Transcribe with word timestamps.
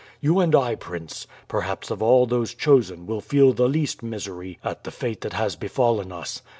You 0.19 0.39
and 0.39 0.55
I, 0.55 0.73
prince, 0.73 1.27
perhaps 1.47 1.91
of 1.91 2.01
all 2.01 2.25
those 2.25 2.55
chosen 2.55 3.05
will 3.05 3.21
feel 3.21 3.53
the 3.53 3.69
least 3.69 4.01
misery 4.01 4.57
at 4.63 4.83
the 4.83 4.89
fate 4.89 5.21
that 5.21 5.33
has 5.33 5.55
befallen 5.55 6.11
us. 6.11 6.41